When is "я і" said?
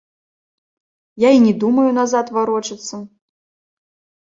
1.27-1.43